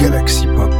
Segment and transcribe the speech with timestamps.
[0.00, 0.72] Galaxy Pop.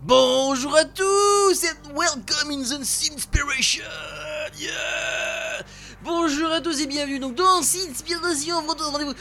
[0.00, 3.82] Bonjour à tous and welcome in the Sinspiration
[4.58, 4.76] yeah
[6.06, 9.14] Bonjour à tous et bienvenue donc dans Sinspiration, rendez-vous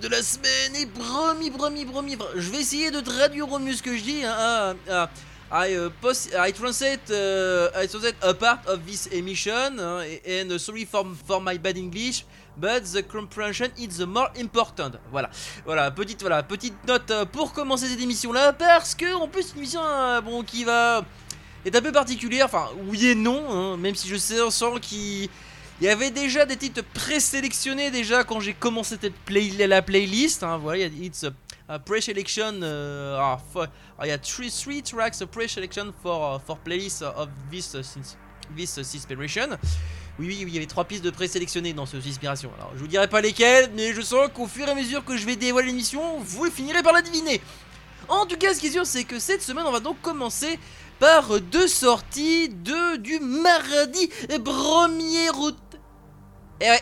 [0.00, 3.82] De la semaine et promis, promis, promis, je vais essayer de traduire au mieux ce
[3.82, 5.10] que je dis hein, ah,
[5.50, 10.02] ah, I, uh, post, I translate uh, I translate a part of this emission hein,
[10.26, 12.24] and sorry for, for my bad English
[12.56, 14.92] but the comprehension is the more important.
[15.10, 15.28] Voilà,
[15.66, 19.52] voilà, petite, voilà, petite note euh, pour commencer cette émission là, parce que en plus
[19.52, 21.04] une émission euh, bon qui va
[21.66, 25.28] est un peu particulière, enfin oui et non, hein, même si je sais sens qu'il
[25.82, 29.12] il y avait déjà des titres présélectionnés déjà quand j'ai commencé cette
[29.58, 30.44] la playlist.
[30.44, 31.32] Hein, voilà, it's a,
[31.68, 32.62] a pre-selection.
[32.62, 33.66] Uh, ah, ah,
[34.04, 37.82] il y a three, three tracks a pre-selection for uh, for playlist of this uh,
[38.56, 39.58] this uh, inspiration.
[40.20, 42.52] Oui, oui, oui, il y avait trois pistes de présélectionnées dans ce inspiration.
[42.58, 45.16] Alors, je vous dirai pas lesquelles, mais je sens qu'au fur et à mesure que
[45.16, 47.40] je vais dévoiler l'émission, vous finirez par la deviner.
[48.08, 50.60] En tout cas, ce qui est sûr, c'est que cette semaine, on va donc commencer
[51.00, 55.56] par deux sorties de du mardi 1er août.
[56.62, 56.80] Et ouais.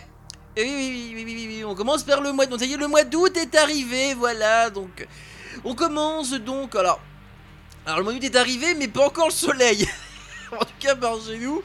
[0.57, 2.59] Et oui, oui, oui, oui, oui, on commence par le mois d'août.
[2.59, 4.69] Ça y est, le mois d'août est arrivé, voilà.
[4.69, 5.07] Donc,
[5.65, 6.75] on commence donc.
[6.77, 7.01] Alors,
[7.87, 9.89] alors le mois d'août est arrivé, mais pas encore le soleil.
[10.53, 11.63] en tout cas par chez nous.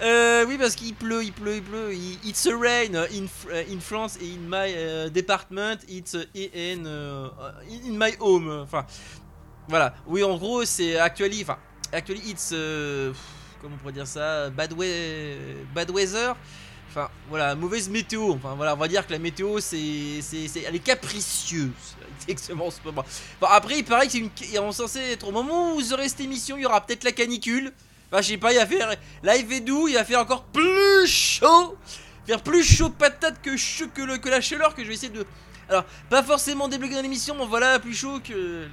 [0.00, 1.92] Euh, oui, parce qu'il pleut, il pleut, il pleut.
[2.24, 3.26] It's a rain in,
[3.70, 5.78] in France et in my uh, department.
[5.86, 7.30] It's in, uh,
[7.84, 8.62] in my home.
[8.62, 8.86] Enfin,
[9.68, 9.94] voilà.
[10.06, 11.58] Oui, en gros, c'est actually, enfin,
[11.92, 13.12] actually, it's, uh,
[13.60, 14.72] comment on pourrait dire ça, bad,
[15.74, 16.34] bad weather.
[16.90, 18.32] Enfin, voilà, mauvaise météo.
[18.32, 21.70] Enfin, voilà, on va dire que la météo, c'est, c'est, elle est capricieuse.
[22.28, 23.04] Exactement moment.
[23.40, 26.08] Bon, après, il paraît que c'est une, on censé être au moment où vous aurez
[26.08, 27.72] cette émission, il y aura peut-être la canicule.
[28.10, 28.94] Enfin, je sais pas, il va faire.
[29.22, 31.76] Là, il fait doux, il va faire encore plus chaud.
[32.26, 33.50] Faire plus chaud patate que,
[33.86, 35.26] que, que la chaleur que je vais essayer de.
[35.68, 38.68] Alors, pas forcément débloquer dans l'émission, mais voilà, plus chaud que les,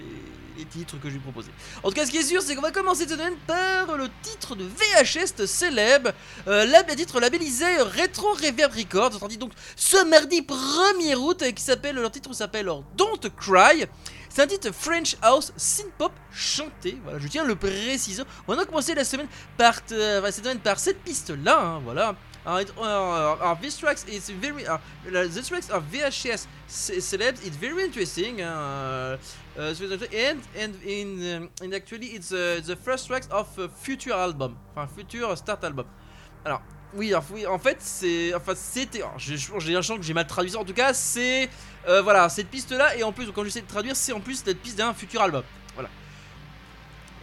[0.58, 1.52] les, titres que je vais proposer.
[1.84, 4.10] En tout cas, ce qui est sûr, c'est qu'on va commencer cette semaine par le
[4.22, 6.12] titre de VHS célèbre,
[6.48, 11.96] euh, le titre labellisé Retro Reverb Records, dit donc ce mardi 1er août, qui s'appelle,
[11.96, 13.86] leur titre s'appelle Don't Cry.
[14.30, 18.24] C'est un titre French House Synth-Pop chanté, voilà, je tiens à le préciser.
[18.48, 19.28] On a commencé la semaine
[19.58, 22.16] par, euh, cette semaine par cette piste-là, hein, voilà.
[22.46, 24.64] Uh, this tracks is very
[25.10, 27.44] the tracks of VHS celebs.
[27.44, 28.42] It's very interesting.
[28.42, 29.18] Uh,
[29.58, 29.74] uh,
[30.14, 34.56] and and in um, and actually it's uh, the first tracks of a future album,
[34.76, 35.86] enfin future start album.
[36.44, 36.62] Alors
[36.94, 39.38] oui, en fait c'est enfin c'était j'ai
[39.82, 41.50] chant que j'ai mal traduit en tout cas c'est
[41.88, 44.44] euh, voilà cette piste là et en plus quand j'essaie de traduire c'est en plus
[44.44, 45.44] cette piste d'un futur album.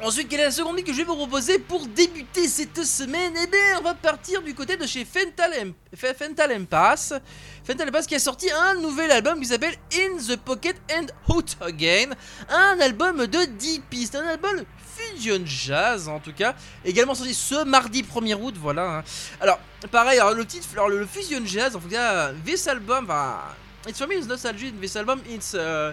[0.02, 3.34] Ensuite, quelle est la seconde musique que je vais vous proposer pour débuter cette semaine?
[3.40, 7.14] Eh bien, on va partir du côté de chez Fental, M Fental Impasse.
[7.64, 11.56] Fental Impasse qui a sorti un nouvel album qui s'appelle In the Pocket and Out
[11.60, 12.10] Again.
[12.48, 14.64] Un album de 10 pistes, un album
[14.96, 16.56] fusion jazz en tout cas.
[16.84, 18.98] Également sorti ce mardi 1er août, voilà.
[18.98, 19.04] Hein.
[19.40, 19.60] Alors,
[19.92, 23.54] pareil, alors, le titre, alors, le, fusion jazz, en tout cas, this album, va.
[23.86, 24.80] It's for me, it's nostalgic.
[24.80, 25.54] This album, it's.
[25.54, 25.92] Uh,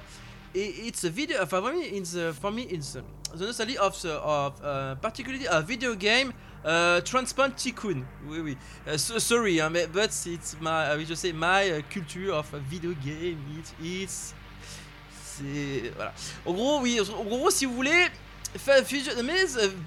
[0.54, 1.46] it's a video.
[1.46, 5.62] For me, it's uh, for me, it's the nostalgia of the, of uh, particularly a
[5.62, 6.34] video game.
[6.64, 8.06] Uh, Transplant Tycoon.
[8.28, 8.58] Oui, oui.
[8.86, 12.94] Uh, so, sorry, hein, but it's my, uh, je sais, my uh, culture of video
[12.96, 13.40] game.
[13.58, 14.34] It, it's,
[15.24, 16.14] c'est voilà.
[16.46, 17.00] En gros, oui.
[17.00, 18.10] En gros, si vous voulez.
[18.84, 19.14] Fusion,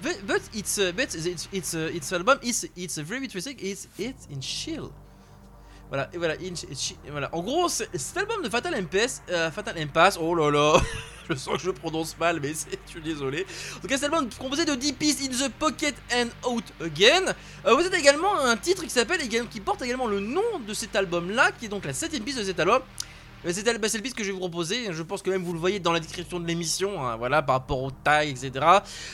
[0.01, 3.57] but, but it's but it's it's it's album it's it's very interesting.
[3.59, 4.93] It's it's in chill.
[5.89, 7.29] Voilà, et voilà, Inch, et voilà.
[7.33, 10.81] En gros, cet album de Fatal Impasse, euh, Fatal Impasse, oh là là,
[11.29, 13.45] je sens que je prononce mal, mais je suis désolé.
[13.77, 17.33] En tout cas, cet album composé de 10 pistes, In the Pocket and Out Again.
[17.65, 20.95] Euh, vous avez également un titre qui s'appelle, qui porte également le nom de cet
[20.95, 22.81] album-là, qui est donc la septième piste de cet album.
[23.51, 24.87] C'est le piste que je vais vous proposer.
[24.91, 27.05] Je pense que même vous le voyez dans la description de l'émission.
[27.05, 28.51] Hein, voilà, par rapport aux tailles, etc.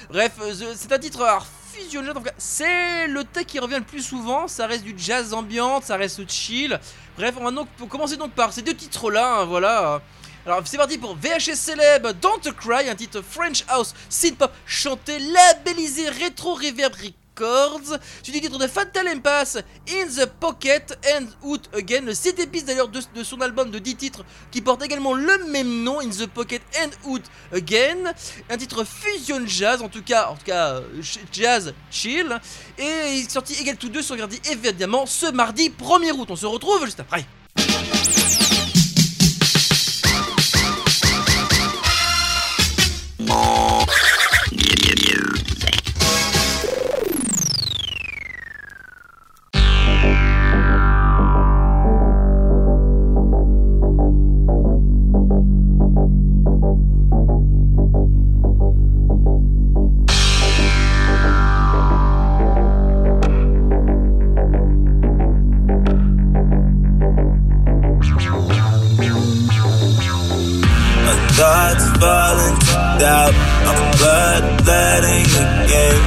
[0.10, 1.26] Bref, euh, c'est un titre
[1.74, 2.14] fusionnel.
[2.38, 4.48] C'est le tech qui revient le plus souvent.
[4.48, 6.80] Ça reste du jazz ambiante, ça reste chill.
[7.18, 9.40] Bref, on va donc commencer donc par ces deux titres-là.
[9.40, 10.02] Hein, voilà.
[10.46, 15.20] Alors c'est parti pour VHS célèbre Don't Cry, un titre French House synth pop chanté,
[15.20, 16.94] labellisé rétro reverb
[17.40, 18.00] Records.
[18.24, 19.58] Suivi du titre de Fatal Impasse,
[19.90, 22.02] In the Pocket and Out Again.
[22.06, 26.00] Le épice d'ailleurs de, son album de 10 titres qui porte également le même nom,
[26.00, 28.14] In the Pocket and Out Again.
[28.50, 30.82] Un titre fusion jazz, en tout cas, en tout cas euh,
[31.32, 32.40] jazz chill.
[32.78, 32.84] Et
[33.14, 36.28] il est sorti égal tous deux sur Grady évidemment ce mardi 1er août.
[36.30, 37.26] On se retrouve juste après.
[71.50, 72.58] Thoughts falling
[73.02, 73.34] to.
[73.70, 76.02] I'm bloodletting again.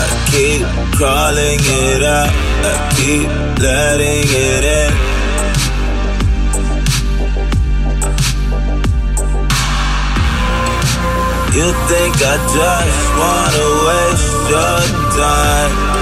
[0.00, 0.62] I keep
[0.96, 2.32] crawling it out.
[2.68, 3.28] I keep
[3.64, 4.92] letting it in.
[11.56, 14.80] You think I just wanna waste your
[15.20, 16.01] time?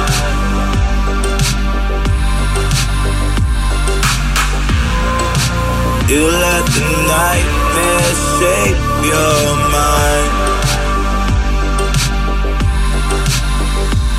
[6.11, 10.33] You let the nightmare shape your mind.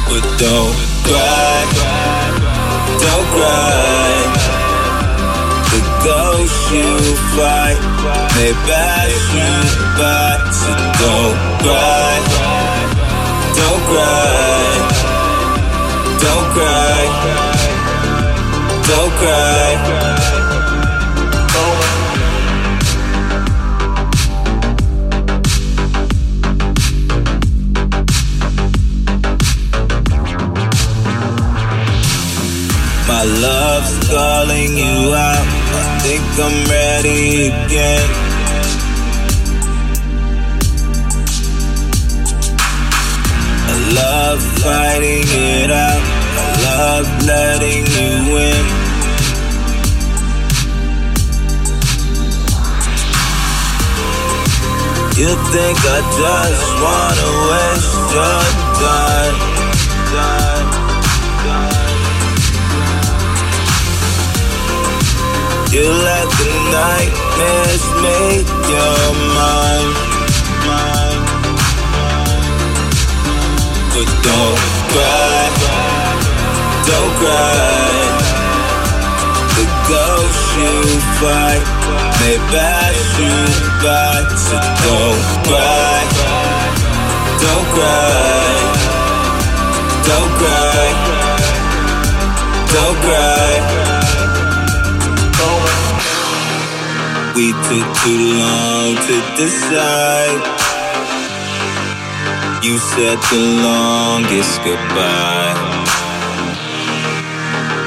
[0.07, 1.59] But don't cry,
[3.03, 4.23] don't cry.
[5.71, 6.91] The ghost you
[7.35, 7.79] fight
[8.39, 9.51] may pass you
[9.99, 10.31] by.
[10.59, 10.71] So
[11.01, 12.15] don't cry,
[13.59, 14.79] don't cry,
[16.23, 17.03] don't cry,
[18.87, 19.91] don't cry.
[19.91, 20.00] My
[33.41, 35.47] love's calling you out.
[35.73, 38.09] I think I'm ready again.
[43.69, 46.03] I love fighting it out.
[46.37, 48.65] I love letting you win.
[55.17, 58.41] You think I just wanna waste your
[58.81, 59.50] time?
[65.71, 69.03] You let the nightmares make your
[69.39, 69.95] mind,
[70.67, 71.23] mind,
[73.95, 74.59] But don't
[74.91, 75.47] cry,
[76.83, 77.71] don't cry.
[79.55, 80.75] The ghost you
[81.23, 81.63] fight
[82.19, 83.37] may pass you
[83.79, 86.03] by, so don't cry,
[87.39, 88.19] don't cry,
[90.03, 90.83] don't cry,
[92.73, 93.90] don't cry.
[97.41, 100.41] We took too long to decide.
[102.61, 105.55] You said the longest goodbye.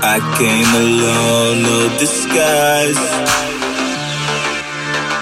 [0.03, 3.05] I came alone, no disguise.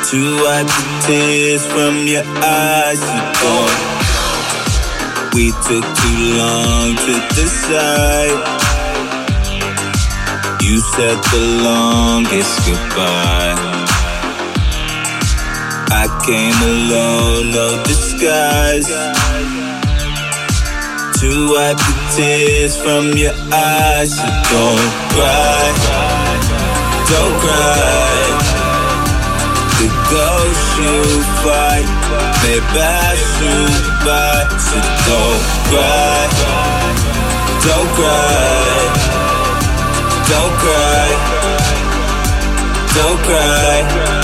[0.08, 3.80] To wipe the tears from your eyes, you don't.
[5.34, 8.40] We took too long to decide.
[10.62, 13.71] You said the longest goodbye.
[16.26, 18.86] Came alone, no disguise.
[21.18, 24.14] To wipe the tears from your eyes.
[24.14, 25.66] So don't cry,
[27.10, 28.22] don't cry.
[29.78, 31.02] The ghost you
[31.42, 31.90] fight
[32.44, 33.58] may pass you
[34.06, 34.46] by.
[34.62, 34.78] So
[35.10, 35.42] don't
[35.74, 36.22] cry,
[37.66, 38.86] don't cry,
[40.30, 41.08] don't cry,
[42.94, 43.82] don't cry.
[43.92, 44.21] Oula,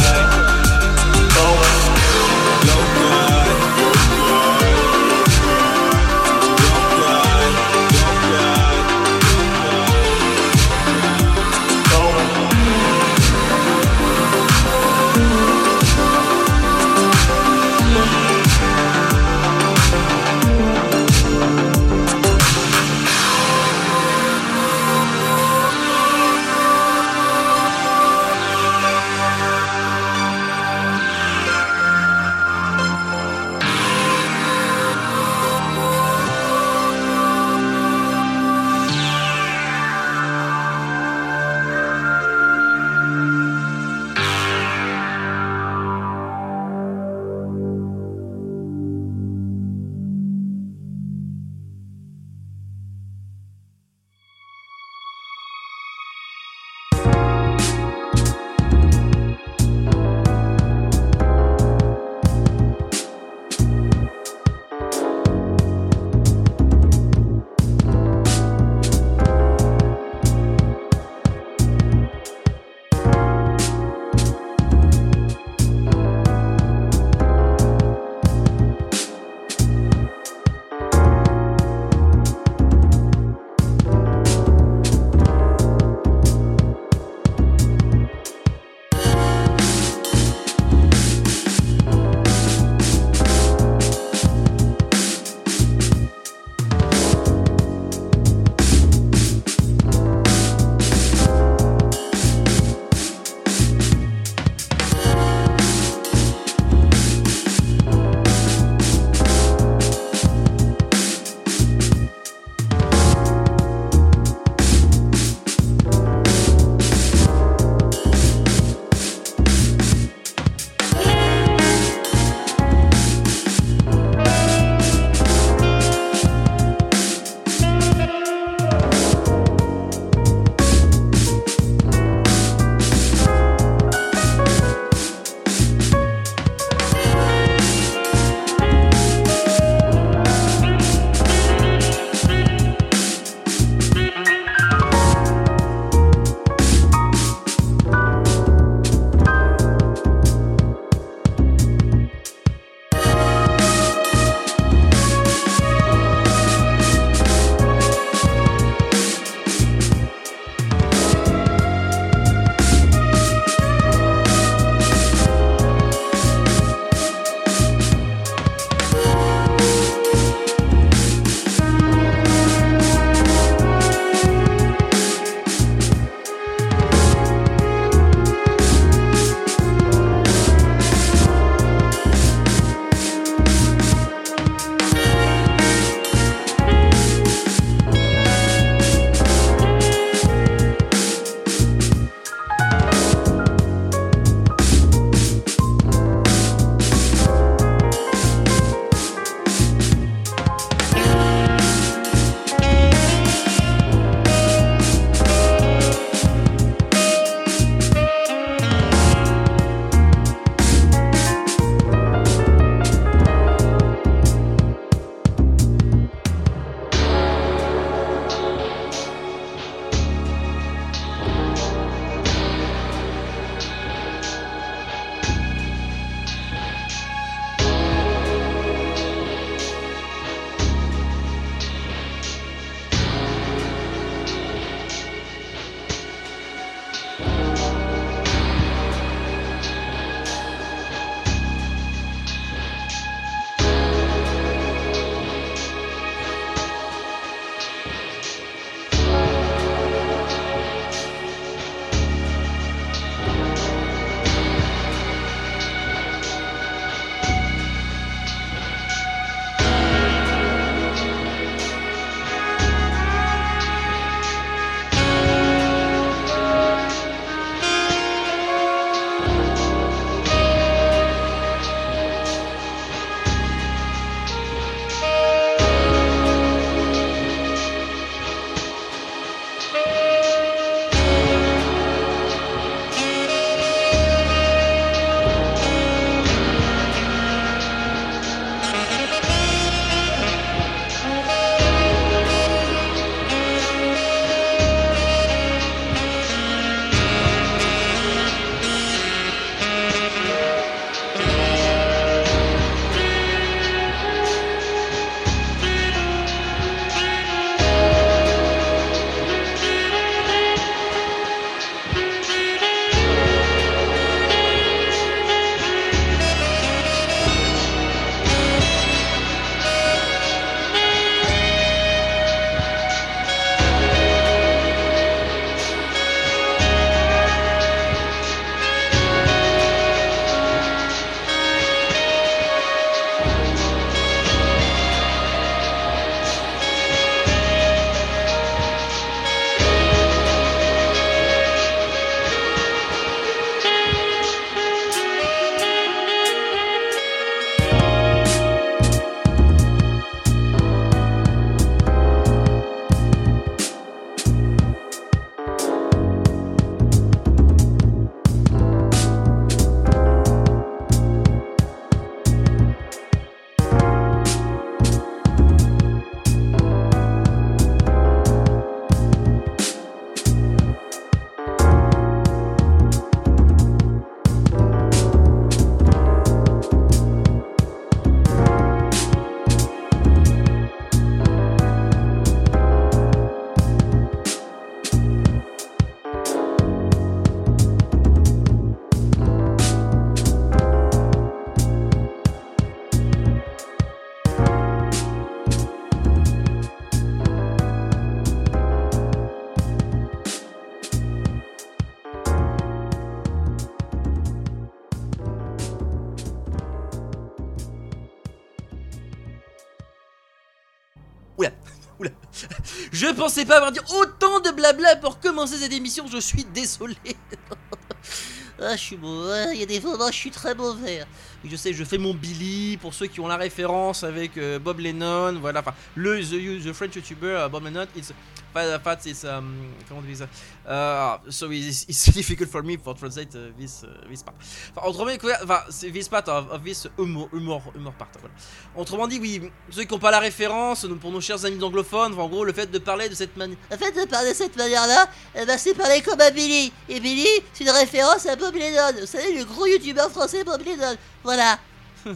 [413.18, 416.96] pensais pas avoir dit autant de blabla pour commencer cette émission, je suis désolé.
[418.62, 421.04] ah, je suis mauvais, il y a des moments, je suis très mauvais.
[421.44, 424.78] Je sais, je fais mon Billy pour ceux qui ont la référence avec euh, Bob
[424.78, 428.12] Lennon, voilà, enfin, le the, the French YouTuber uh, Bob Lennon, it's
[428.52, 430.26] fact it's um, comment on dit ça?
[430.67, 434.37] Uh, so it's, it's difficult for me to translate uh, this uh, this part.
[434.75, 435.61] Enfin, autrement dit, enfin,
[435.93, 438.11] this part of, of this humor, humor, humor part.
[438.21, 438.35] Voilà.
[438.76, 442.28] Autrement dit, oui, ceux qui n'ont pas la référence, pour nos chers amis anglophones, en
[442.28, 445.09] gros, le fait de parler de cette manière, le fait de parler de cette manière-là,
[445.35, 446.73] eh ben, c'est parler comme à Billy.
[446.88, 449.00] Et Billy, c'est une référence à Bob Lennon.
[449.00, 450.97] Vous savez, le gros youtubeur français Bob Lennon.
[451.23, 451.59] Voilà.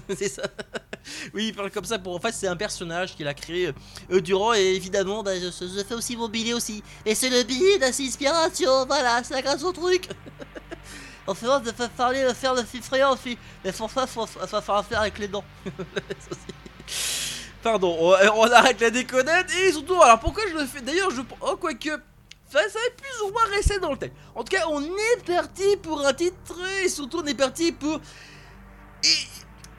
[0.16, 0.42] c'est ça.
[1.34, 2.14] oui, il parle comme ça pour.
[2.14, 3.72] En fait, c'est un personnage qu'il a créé
[4.10, 5.50] euh, durant, et évidemment, bah, je,
[5.82, 6.82] fais aussi mon billet aussi.
[7.04, 10.08] Et c'est le billet d'inspiration, voilà, c'est un son truc.
[11.26, 13.38] en faisant de faire parler, de faire le chiffrement aussi.
[13.64, 15.44] Mais pour ça, il faut, faire faire avec les dents.
[17.62, 20.80] Pardon, on, on, arrête la déconnette, et surtout, alors pourquoi je le fais?
[20.80, 21.20] D'ailleurs, je.
[21.40, 21.90] Oh, quoique.
[22.50, 24.10] Ça, ça va plus ou moins rester dans le thème.
[24.34, 28.00] En tout cas, on est parti pour un titre, et surtout, on est parti pour.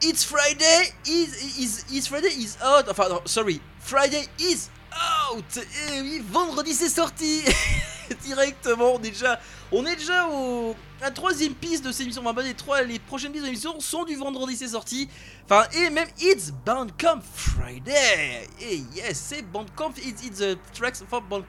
[0.06, 2.90] It's Friday is, is, is Friday is out.
[2.90, 3.62] Enfin, non, sorry.
[3.80, 5.58] Friday is out.
[5.58, 7.42] Et oui, vendredi c'est sorti.
[8.26, 9.40] Directement, déjà.
[9.72, 10.76] On est déjà au.
[11.00, 12.22] La troisième piste de cette émission.
[12.26, 15.08] Enfin, les, trois, les prochaines pistes de l'émission sont du vendredi c'est sorti.
[15.46, 18.50] Enfin, et même It's Bandcamp Friday.
[18.60, 19.94] Et yes, c'est Bandcamp.
[20.04, 21.48] It's, it's the tracks for Bandcamp.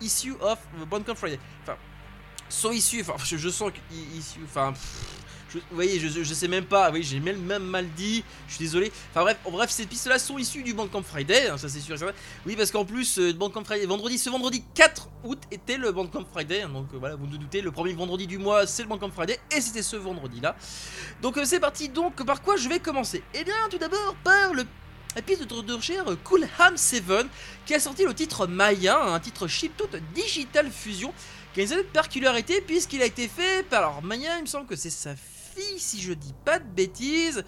[0.00, 0.58] Issue of
[0.90, 1.38] Bandcamp Friday.
[1.62, 1.76] Enfin,
[2.48, 3.02] sont issus.
[3.02, 3.78] Enfin, je, je sens que.
[4.44, 4.74] Enfin.
[5.58, 6.90] Vous voyez, je, je, sais même pas.
[6.90, 8.24] Oui, j'ai même, même mal dit.
[8.48, 8.92] Je suis désolé.
[9.10, 11.48] Enfin bref, bref ces pistes-là sont issues du Bandcamp Friday.
[11.48, 11.96] Hein, ça c'est sûr
[12.46, 13.32] Oui, parce qu'en plus, euh,
[13.64, 16.62] Friday, vendredi, ce vendredi 4 août était le Bandcamp Friday.
[16.62, 19.10] Hein, donc euh, voilà, vous vous doutez, le premier vendredi du mois, c'est le Bandcamp
[19.10, 19.38] Friday.
[19.56, 20.56] Et c'était ce vendredi-là.
[21.20, 21.88] Donc euh, c'est parti.
[21.88, 23.22] Donc par quoi je vais commencer?
[23.34, 24.64] Eh bien, tout d'abord par le
[25.14, 27.04] la piste de recherche Coolham 7
[27.66, 31.12] qui a sorti le titre Maya, un titre chiptune digital fusion
[31.52, 34.66] qui a une certaine particularité puisqu'il a été fait par alors Maya, il me semble
[34.66, 35.31] que c'est sa fille,
[35.78, 37.44] si je dis pas de bêtises.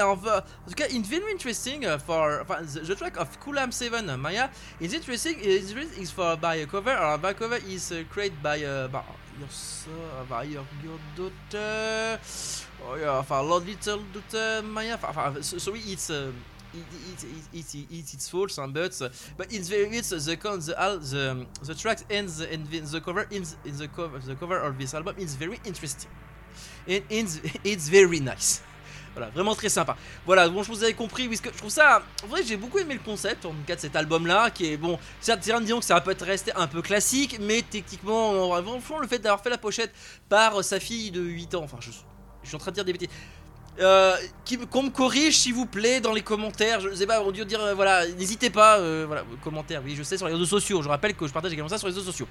[0.00, 4.50] En tout cas, it's very interesting uh, for, the, track of Kulam 7 uh, Maya
[4.80, 5.38] is interesting.
[5.40, 6.96] Is for by a cover.
[6.96, 9.02] Or by cover is uh, created by, uh, by
[9.38, 9.92] your son,
[10.28, 12.20] by your, your daughter.
[12.84, 14.98] Oh yeah, for Lord Little daughter Maya.
[15.40, 16.10] sorry, it's.
[16.10, 16.32] Uh,
[16.72, 20.36] it, it, it, it, it, it's false, but uh, but it's very it's the the
[20.36, 24.58] the, the tracks and the, and the cover in the, in the cover the cover
[24.60, 26.08] of this album is very interesting.
[26.88, 28.62] And it's, it's very nice.
[29.14, 29.96] Voilà, vraiment très sympa.
[30.24, 32.02] Voilà, bon, je vous avais compris, que je trouve ça.
[32.22, 34.76] En vrai, j'ai beaucoup aimé le concept, en tout cas, de cet album-là, qui est
[34.76, 34.98] bon.
[35.20, 39.18] Certes, disons que ça va peut-être rester un peu classique, mais techniquement, franchement, le fait
[39.18, 39.92] d'avoir fait la pochette
[40.28, 43.08] par sa fille de 8 ans, enfin, je, suis en train de dire des bêtises.
[43.80, 44.16] Euh,
[44.70, 46.80] qu'on me corrige s'il vous plaît dans les commentaires.
[46.80, 50.02] Je sais pas, on dit dire euh, voilà, n'hésitez pas, euh, voilà, commentaires, oui, je
[50.02, 50.82] sais sur les réseaux sociaux.
[50.82, 52.28] Je rappelle que je partage également ça sur les réseaux sociaux.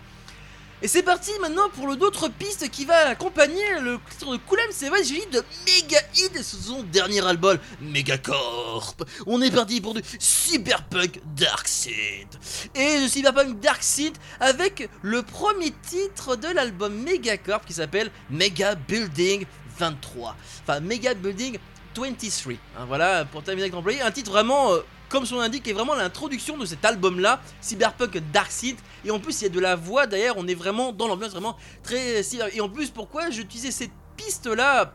[0.81, 5.03] Et c'est parti maintenant pour le d'autres pistes qui va accompagner le titre de vrai,
[5.03, 8.95] j'ai de méga hit de son dernier album, Megacorp.
[9.27, 12.39] On est parti pour du Cyberpunk Dark Synth.
[12.75, 18.75] Et de Cyberpunk Dark Synth avec le premier titre de l'album Megacorp qui s'appelle Mega
[18.75, 19.45] Building
[19.77, 20.35] 23.
[20.63, 21.57] Enfin, Mega Building
[21.95, 22.53] 23.
[22.77, 25.95] Hein, voilà, pour terminer avec l'employé, un titre vraiment, euh, comme son indique, est vraiment
[25.95, 28.77] l'introduction de cet album-là, Cyberpunk Dark Seed.
[29.03, 31.31] Et en plus, il y a de la voix, d'ailleurs, on est vraiment dans l'ambiance
[31.31, 32.21] vraiment très
[32.53, 34.93] Et en plus, pourquoi j'utilisais cette piste-là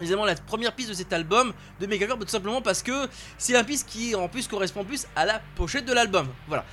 [0.00, 3.62] évidemment la première piste de cet album de Megacorp tout simplement parce que c'est un
[3.62, 6.26] piste qui en plus correspond plus à la pochette de l'album.
[6.48, 6.64] Voilà.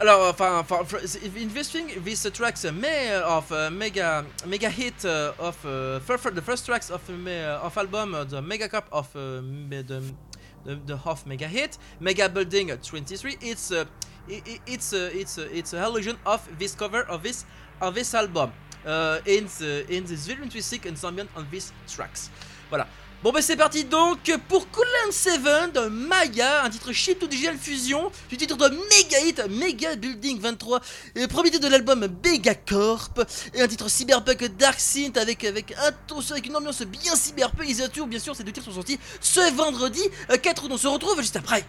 [0.00, 0.64] Alors, enfin,
[1.40, 6.00] investing these tracks may, uh, of uh, mega mega hit uh, of uh,
[6.34, 10.02] the first tracks of uh, of album the mega cup of the,
[10.64, 11.78] the half mega hit.
[12.00, 13.84] Mega building 23 it's uh,
[14.28, 17.44] it, it's uh, it's uh, it's a illusion of this cover of this
[17.80, 18.52] of this album.
[18.84, 22.30] Uh, in the, in this very interesting ensemble on these tracks.
[22.68, 22.86] Voilà
[23.22, 23.84] Bon bah c'est parti.
[23.84, 25.42] Donc pour Coolland 7
[25.74, 30.40] de Maya, un titre chip to digital fusion, du titre de Mega Hit, Mega Building
[30.40, 30.80] 23,
[31.14, 36.46] et premier titre de l'album Megacorp, et un titre cyberpunk Dark Synth avec, avec, avec
[36.46, 40.02] une ambiance bien cyberpunk, et bien sûr ces deux titres sont sortis ce vendredi
[40.42, 41.64] 4 août, on se retrouve juste après.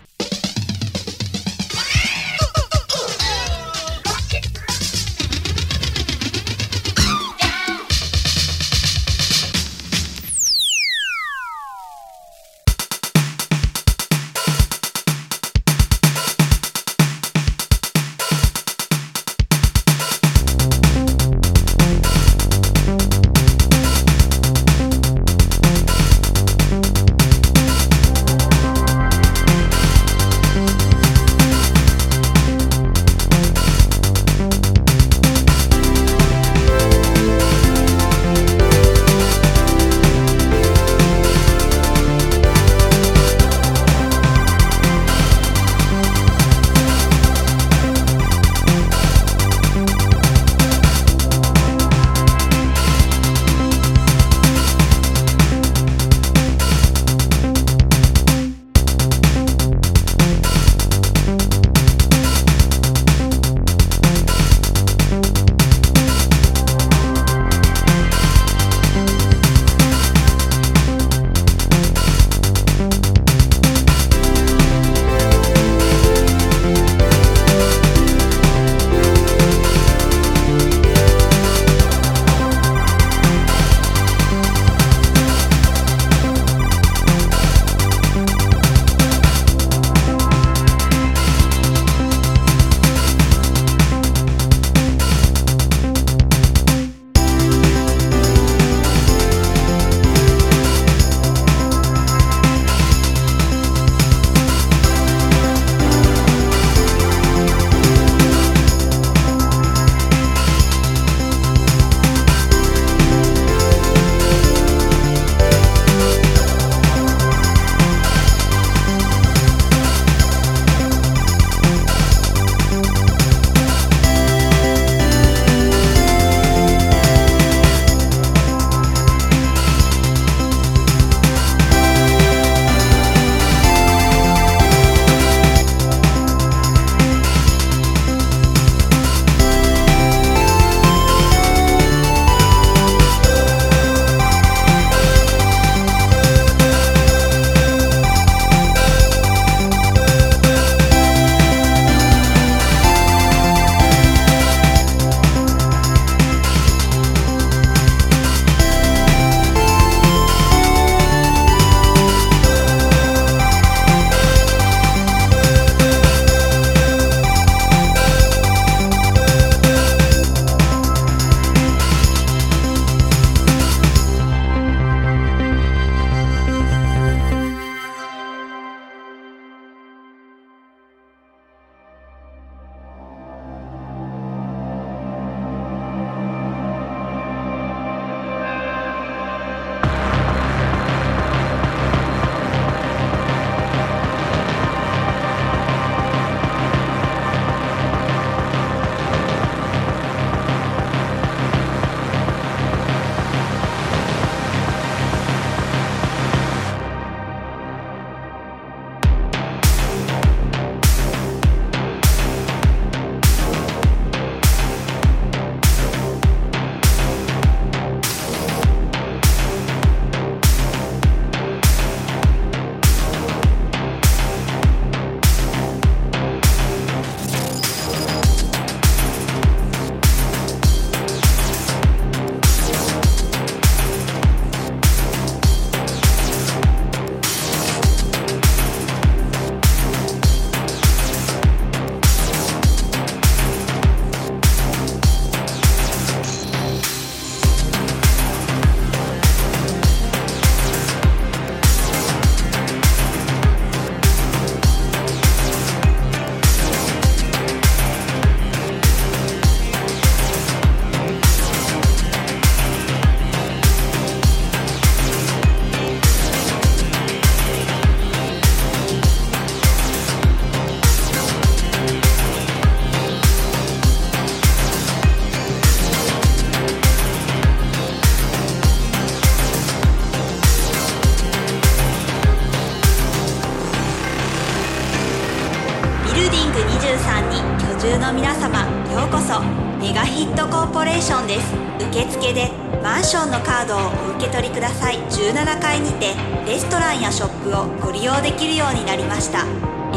[296.53, 299.41] レストランやショップをご利用できるようになりました。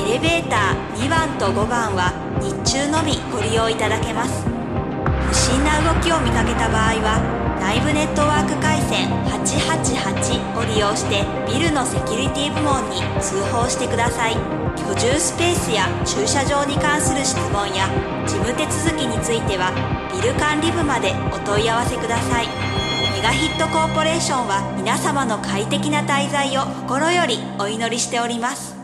[0.01, 4.41] エレベーター2番と5番は日中のみご利用いただけます。
[5.29, 7.21] 不審な動きを見かけた場合は
[7.61, 14.41] 内部ネットワーク回線888を利用してビルのセキュリティ部門に通報してください。
[14.81, 17.85] 居住スペースや駐車場に関する質問や
[18.25, 19.77] 事務手続きについては
[20.09, 22.76] ビル管理部までお問い合わせください。
[23.27, 28.76] ガヒットコーポレーションは皆様の快適な滞在を心よりお祈りしております。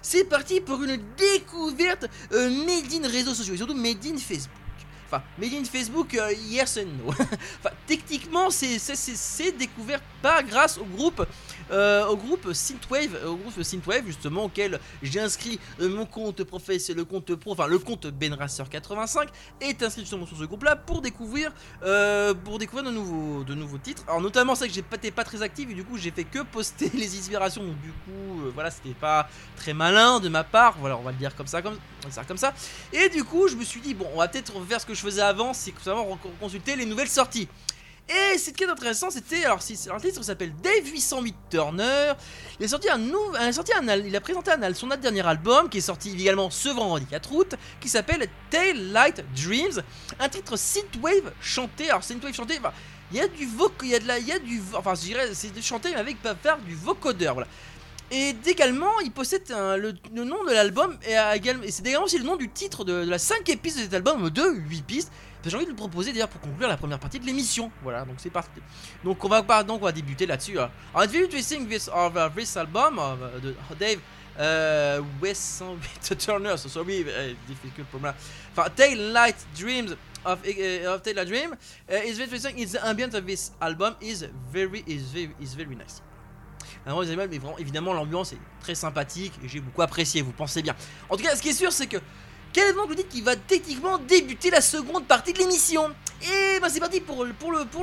[0.00, 4.56] C'est parti pour une découverte euh, made in réseaux sociaux et surtout made in Facebook.
[5.06, 7.10] Enfin, made in Facebook, euh, yes and no.
[7.10, 11.26] enfin, techniquement c'est découvert pas grâce au groupe
[11.72, 16.98] euh, au groupe Synthwave, au groupe Synthwave justement auquel j'ai inscrit euh, mon compte professionnel,
[16.98, 19.28] le compte pro, enfin le compte Benracer85
[19.60, 24.04] est inscrit sur ce groupe là pour découvrir euh, pour découvrir de nouveaux, titres.
[24.06, 26.40] Alors notamment c'est que j'ai pas pas très actif et du coup j'ai fait que
[26.40, 27.64] poster les inspirations.
[27.64, 30.76] Donc du coup euh, voilà c'était pas très malin de ma part.
[30.78, 31.78] Voilà on va le dire comme ça comme,
[32.10, 32.52] dire comme ça.
[32.92, 35.00] Et du coup je me suis dit bon on va peut-être faire ce que je
[35.00, 37.48] faisais avant, c'est simplement consulter les nouvelles sorties.
[38.08, 42.12] Et ce qui est intéressant, c'était alors, titre s'appelle Dave 808 Turner.
[42.58, 43.72] Il a sorti un nouveau, il a sorti
[44.04, 47.54] il a présenté un, son dernier album qui est sorti également ce vendredi 4 août,
[47.80, 49.82] qui s'appelle Tail Light Dreams,
[50.18, 51.90] un titre synthwave chanté.
[51.90, 52.58] Alors synthwave chanté,
[53.12, 54.94] il y a du voc, il y a de la, il y a du, enfin
[54.94, 57.46] je dirais c'est chanté mais avec faire du vocodeur.
[58.10, 62.36] Et également, il possède le, nom de l'album et, et c'est également aussi le nom
[62.36, 65.12] du titre de, de la 5 pistes de cet album de 8 pistes.
[65.44, 67.70] J'ai envie de le proposer d'ailleurs pour conclure la première partie de l'émission.
[67.82, 68.60] Voilà, donc c'est parti.
[69.04, 70.58] Donc on va donc on va débuter là-dessus.
[70.58, 70.70] Alors,
[71.04, 74.00] it's very interesting this of uh, this album of uh, the Dave
[74.38, 75.62] uh, West
[76.18, 76.56] Turner.
[76.56, 78.10] So sorry, uh, difficult for me.
[78.56, 82.56] Enfin, Tail Light Dreams of, uh, of Tail Light Dream uh, is very interesting.
[82.64, 86.02] The ambient of this album is very is very is very nice.
[86.84, 90.74] Alors, mais vraiment, évidemment, l'ambiance est très sympathique et j'ai beaucoup apprécié, vous pensez bien.
[91.08, 91.98] En tout cas, ce qui est sûr, c'est que
[92.52, 95.90] quel le titre qui va techniquement débuter la seconde partie de l'émission?
[96.22, 97.24] Et ben c'est parti pour,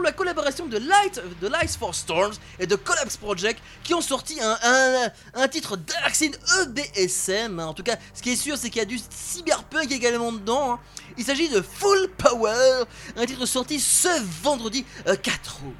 [0.02, 4.40] la collaboration de Light, de Lights for Storms et de Collapse Project qui ont sorti
[4.40, 7.60] un, un, un titre Dark Scene EBSM.
[7.60, 10.74] En tout cas, ce qui est sûr, c'est qu'il y a du cyberpunk également dedans.
[10.74, 10.80] hein.
[11.18, 12.84] Il s'agit de Full Power,
[13.18, 14.08] un titre sorti ce
[14.42, 15.74] vendredi euh, 4 août.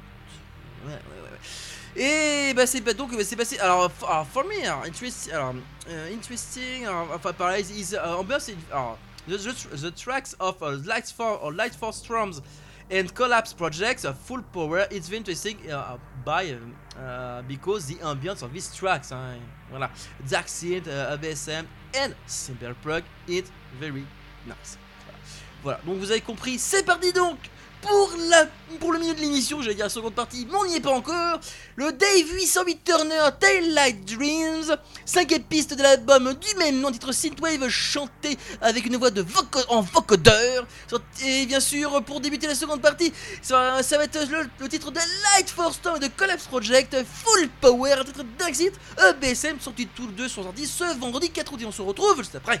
[0.84, 1.19] Ouais, ouais, ouais, ouais.
[1.96, 7.94] Et bah c'est pas donc c'est passé alors, for me euh, interesting enfin pareil is
[7.94, 8.24] uh, alors,
[9.26, 12.40] the, the, tracks of uh, Lights for or Light for Storms
[12.92, 16.56] and Collapse projects uh, full power it's very interesting uh, by
[16.96, 19.40] uh, because the ambience of these tracks hein,
[19.72, 19.90] voilà.
[20.28, 23.50] Dark Synth uh, ABSM and Cyberpunk it's
[23.80, 24.04] very
[24.46, 24.78] nice.
[25.62, 27.38] Voilà, donc vous avez compris, c'est parti donc
[27.82, 28.46] pour, la,
[28.78, 30.90] pour le milieu de l'émission, j'allais dire la seconde partie, mais on n'y est pas
[30.90, 31.40] encore.
[31.76, 37.68] Le Dave 808 Turner Taillight Dreams, cinquième piste de l'album du même nom, titre Synthwave,
[37.68, 39.24] chanté avec une voix de
[39.68, 40.66] en vocodeur.
[41.24, 43.12] Et bien sûr, pour débuter la seconde partie,
[43.42, 44.18] ça, va- être
[44.60, 48.72] le, titre de Light for Storm et de Collapse Project, Full Power, titre d'Exit,
[49.08, 51.60] EBSM, sortis tous les deux sont sortis ce vendredi 4 août.
[51.62, 52.60] Et on se retrouve juste après.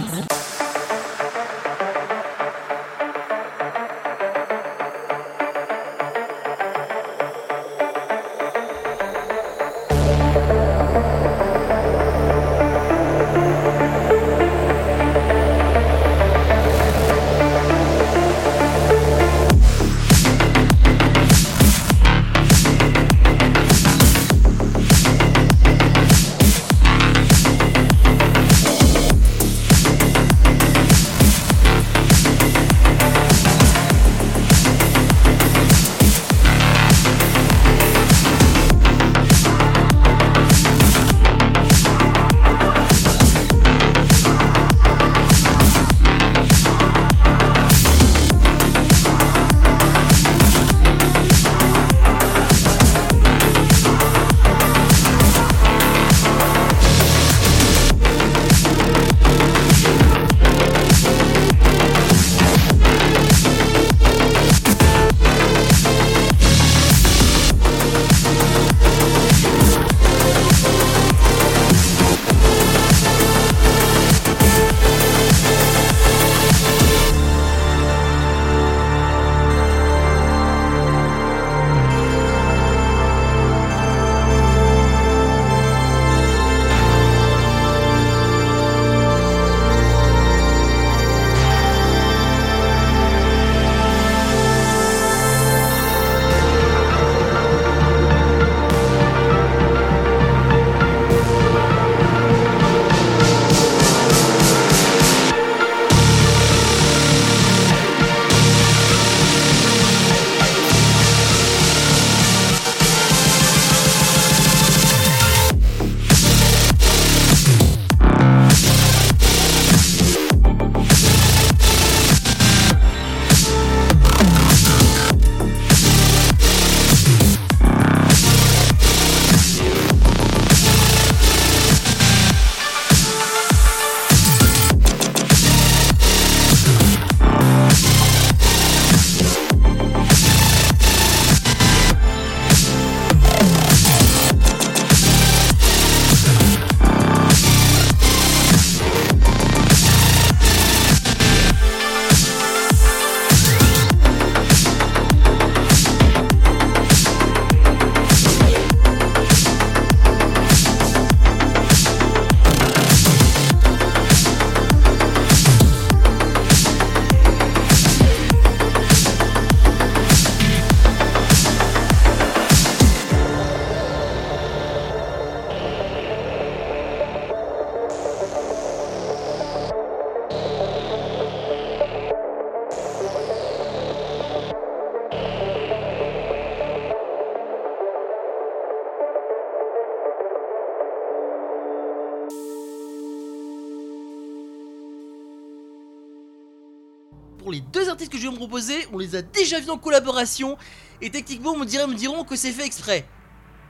[198.91, 200.57] On les a déjà vus en collaboration,
[201.01, 203.05] et techniquement, on me, diront que c'est fait exprès.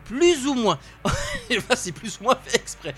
[0.05, 0.79] Plus ou moins.
[1.75, 2.95] C'est plus ou moins fait exprès.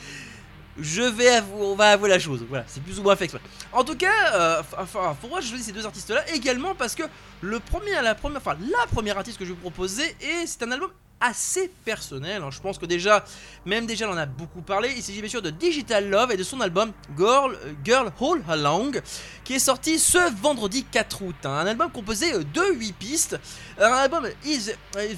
[0.78, 2.44] Je vais avouer, on va avouer la chose.
[2.50, 3.42] Voilà, c'est plus ou moins fait exprès.
[3.72, 7.04] En tout cas, euh, enfin, pourquoi je choisis ces deux artistes-là Également parce que
[7.42, 10.64] le premier, la première, enfin, la première artiste que je vais vous proposer, et c'est
[10.64, 10.90] un album
[11.24, 12.42] assez personnel.
[12.44, 12.50] hein.
[12.52, 13.24] Je pense que déjà,
[13.66, 14.92] même déjà, on en a beaucoup parlé.
[14.96, 19.02] Il s'agit bien sûr de Digital Love et de son album Girl, Girl All Along,
[19.46, 21.36] qui est sorti ce vendredi 4 août.
[21.46, 21.50] hein.
[21.60, 23.40] Un album composé euh, de 8 pistes.
[23.80, 25.14] Euh, Un album is euh,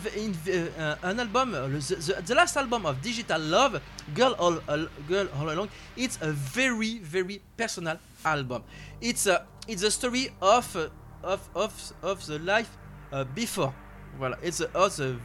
[0.80, 1.80] euh, un album, euh,
[2.26, 3.82] the, last album of Digital Love,
[4.16, 5.68] Girl All, All- Girl All Along.
[5.98, 8.62] It's a very very personal album.
[9.02, 10.88] It's a it's a story of uh,
[11.24, 11.72] of of
[12.04, 12.70] of the life
[13.12, 13.74] uh, before.
[14.18, 15.16] Voilà, it's of the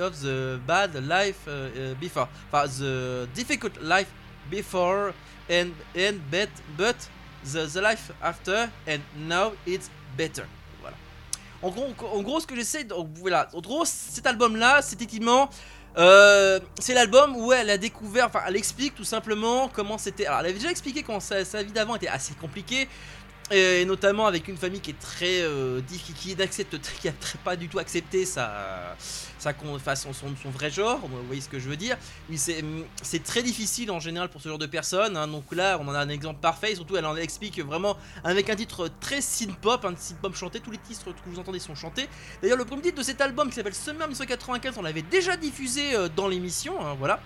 [0.00, 1.50] of the bad life uh,
[1.92, 2.28] uh, before.
[2.50, 4.08] Enfin, the difficult life
[4.50, 5.12] before
[5.50, 6.96] and and but but
[7.44, 10.46] the, the life after and now it's better.
[10.80, 10.96] Voilà.
[11.62, 15.50] En gros, en gros, ce que j'essaie, de- voilà, en gros, cet album-là, c'est effectivement,
[15.98, 20.26] euh, c'est l'album où elle a découvert, enfin, elle explique tout simplement comment c'était.
[20.26, 22.88] Alors, elle avait déjà expliqué comment sa, sa vie d'avant était assez compliquée.
[23.50, 25.80] Et notamment avec une famille qui est très euh,
[26.14, 27.08] qui n'accepte, qui
[27.42, 28.94] pas du tout accepté sa,
[29.38, 29.54] sa
[29.96, 31.96] son, son, vrai genre, vous voyez ce que je veux dire.
[32.28, 35.16] Oui, c'est très difficile en général pour ce genre de personnes.
[35.16, 35.26] hein.
[35.26, 36.74] donc là, on en a un exemple parfait.
[36.74, 40.60] Surtout, elle en explique vraiment avec un titre très synth-pop, un chanté.
[40.60, 42.06] Tous les titres que vous entendez sont chantés.
[42.42, 45.94] D'ailleurs, le premier titre de cet album qui s'appelle Summer 1995, on l'avait déjà diffusé
[45.94, 46.74] euh, dans l'émission.
[46.84, 47.20] hein, voilà.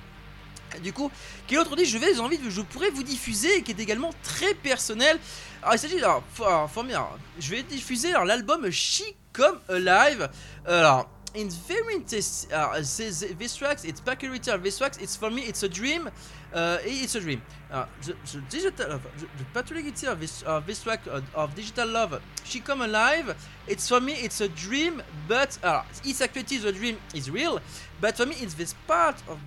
[0.82, 1.10] Du coup,
[1.46, 4.10] quel autre disque je vais, j'ai envie je pourrais vous diffuser et qui est également
[4.22, 5.18] très personnel.
[5.62, 10.28] Alors il s'agit alors, alors, for me, alors, je vais diffuser l'album She Come Alive.
[10.66, 14.58] Alors in very interest, alors, this, this tracks, it's peculiar.
[14.58, 16.10] This tracks, it's for me, it's a dream.
[16.52, 17.40] Uh, it's a dream.
[17.70, 21.88] Uh, the, the digital, the, the peculiarity of this, of this track of, of digital
[21.88, 23.34] love, She Come Alive.
[23.66, 27.60] It's for me, it's a dream, but uh, it's actually the dream is real.
[28.00, 29.38] But for me, it's this part of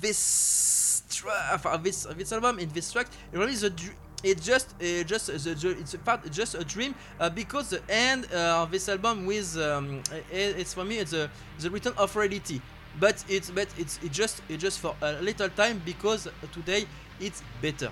[0.00, 3.06] this tra- of this of this album in this track.
[3.32, 3.94] It really is a dr-
[4.24, 4.74] it just
[5.06, 8.88] just the, the it's part just a dream uh, because the end uh, of this
[8.88, 10.02] album with um,
[10.32, 12.60] it- it's for me it's a, the return of reality.
[12.98, 16.86] But it's but it's it just it just for a little time because today
[17.20, 17.90] it's better.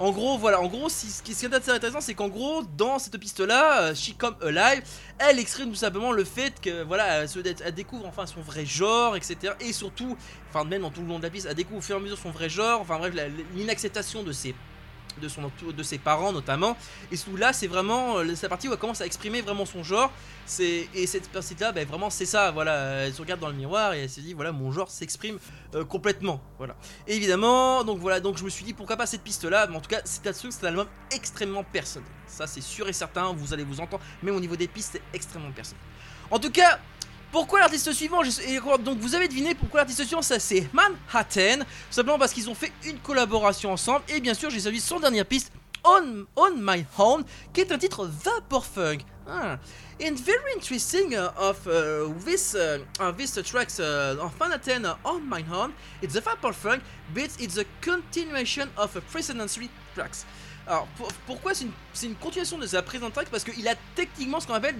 [0.00, 3.00] En gros, voilà, en gros, si- ce qui est assez intéressant, c'est qu'en gros, dans
[3.00, 4.84] cette piste-là, euh, She Come Alive,
[5.18, 9.54] elle exprime tout simplement le fait que, voilà, elle, découvre enfin son vrai genre, etc.
[9.58, 10.16] Et surtout,
[10.50, 12.00] enfin, même dans tout le long de la piste, elle découvre au fur et à
[12.00, 13.12] mesure son vrai genre, enfin bref,
[13.56, 14.54] l'inacceptation de ses
[15.18, 15.42] de, son,
[15.76, 16.76] de ses parents notamment.
[17.12, 20.12] Et là c'est vraiment euh, la partie où elle commence à exprimer vraiment son genre.
[20.60, 23.04] Et cette partie là ben, vraiment c'est ça voilà.
[23.04, 25.38] Elle se regarde dans le miroir et elle se dit voilà mon genre s'exprime
[25.74, 26.76] euh, complètement voilà.
[27.06, 29.76] Et évidemment donc voilà donc je me suis dit pourquoi pas cette piste là mais
[29.76, 32.08] en tout cas c'est c'est un album extrêmement personnel.
[32.26, 35.16] Ça c'est sûr et certain vous allez vous entendre même au niveau des pistes c'est
[35.16, 35.82] extrêmement personnel.
[36.30, 36.78] En tout cas
[37.30, 38.22] pourquoi l'artiste suivant
[38.78, 41.64] Donc vous avez deviné pourquoi l'artiste suivant ça c'est Manhattan.
[41.90, 44.02] Simplement parce qu'ils ont fait une collaboration ensemble.
[44.08, 45.52] Et bien sûr j'ai choisi son dernière piste
[45.84, 48.98] On, On My Own Qui est un titre Vapor Funk.
[49.28, 49.58] Ah.
[50.00, 52.78] And very interesting uh, of uh, this uh,
[53.16, 55.72] this tracks of Manhattan On My Own
[56.02, 56.80] It's a Vapor Funk
[57.12, 60.24] But it's a continuation of a precedent three tracks.
[60.68, 61.66] Alors pour- pourquoi c'est
[62.06, 64.76] une, continuation de sa présente track Parce qu'il a techniquement ce qu'on appelle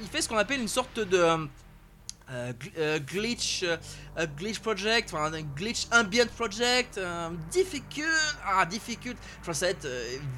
[0.00, 1.46] il fait ce qu'on appelle une sorte de euh,
[3.06, 3.76] glitch, euh,
[4.18, 8.04] euh, glitch project, enfin un glitch ambient project, euh, difficult,
[8.44, 9.86] ah difficult translate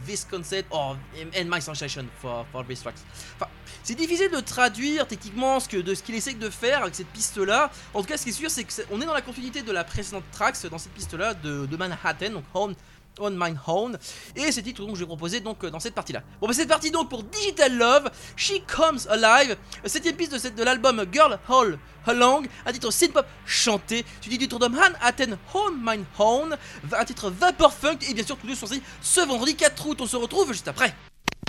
[0.07, 0.97] this concept or
[1.37, 3.03] and my sensation for for this tracks.
[3.37, 3.51] Enfin,
[3.83, 7.39] c'est difficile de traduire techniquement ce que ce qu'il essaie de faire avec cette piste
[7.39, 7.71] là.
[7.95, 9.63] En tout cas, ce qui est sûr, c'est que c'est- on est dans la continuité
[9.63, 12.75] de la précédente tracks dans cette piste là de, de Manhattan, donc Home.
[13.19, 13.99] On My Own
[14.37, 16.47] et c'est le titre donc je vais proposer donc euh, dans cette partie là bon
[16.47, 20.63] bah cette partie donc pour Digital Love She Comes Alive septième piste de, cette- de
[20.63, 26.03] l'album Girl Hall Along un titre synth-pop chanté suivi du tour de Manhattan On My
[26.19, 26.57] Own
[26.93, 29.99] un titre Vapor Funk et bien sûr tous deux sont sortis ce vendredi 4 août
[30.01, 30.95] on se retrouve juste après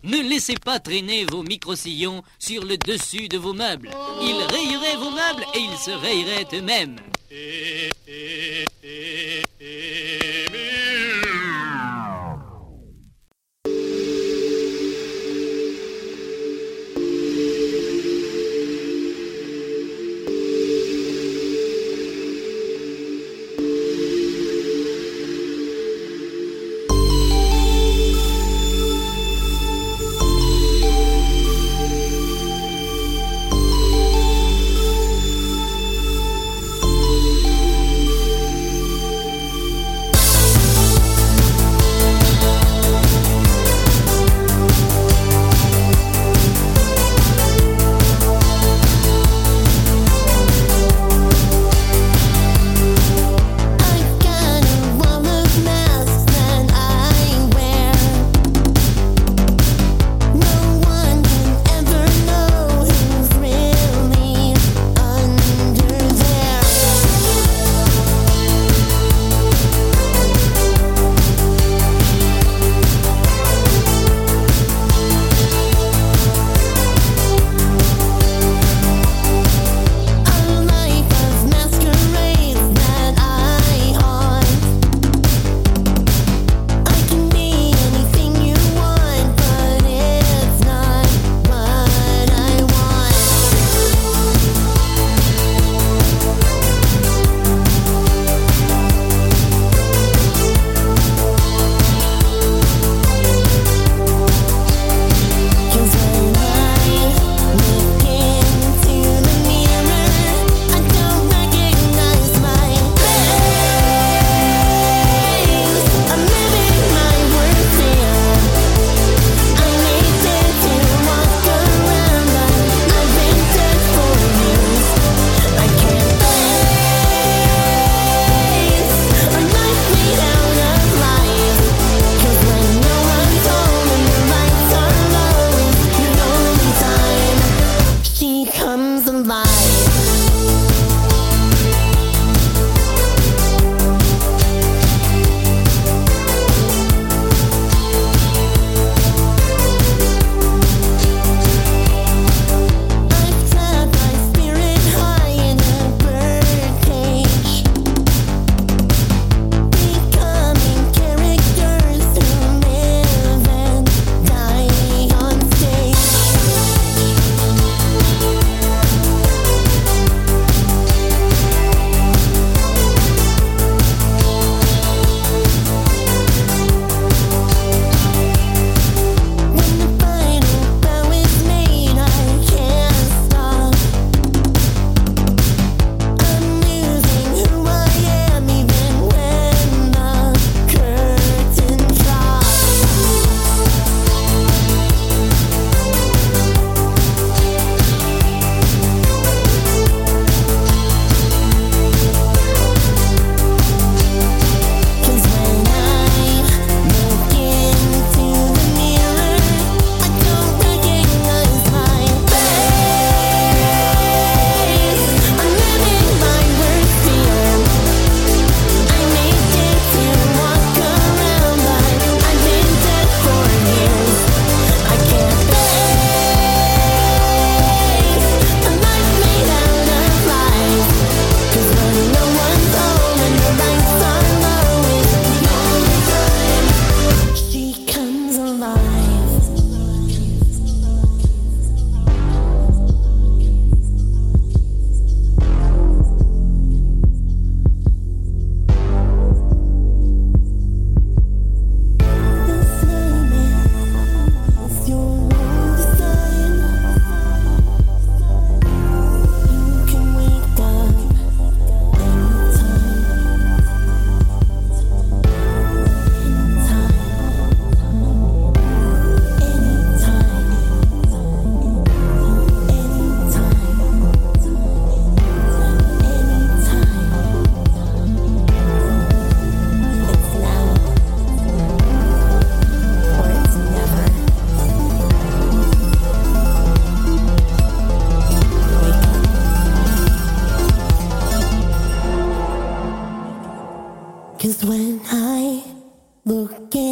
[0.04, 3.92] Ne laissez pas traîner vos micro-sillons sur le dessus de vos meubles.
[4.20, 6.98] Ils rayeraient vos meubles et ils se rayeraient eux-mêmes.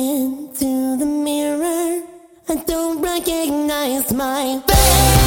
[0.10, 2.01] into the mirror.
[2.47, 5.18] I don't recognize my face.